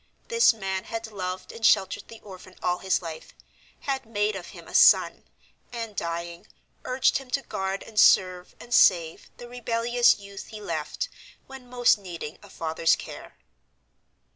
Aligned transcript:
This 0.29 0.51
man 0.51 0.85
had 0.85 1.05
loved 1.11 1.51
and 1.51 1.63
sheltered 1.63 2.07
the 2.07 2.21
orphan 2.21 2.55
all 2.63 2.79
his 2.79 3.03
life, 3.03 3.35
had 3.81 4.03
made 4.07 4.35
of 4.35 4.47
him 4.47 4.67
a 4.67 4.73
son, 4.73 5.25
and, 5.71 5.95
dying, 5.95 6.47
urged 6.85 7.19
him 7.19 7.29
to 7.29 7.43
guard 7.43 7.83
and 7.83 7.99
serve 7.99 8.55
and 8.59 8.73
save 8.73 9.29
the 9.37 9.47
rebellious 9.47 10.17
youth 10.17 10.47
he 10.47 10.59
left, 10.59 11.07
when 11.45 11.69
most 11.69 11.99
needing 11.99 12.39
a 12.41 12.49
father's 12.49 12.95
care. 12.95 13.37